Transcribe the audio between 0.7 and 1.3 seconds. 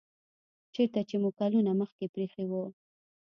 چیرته چې مو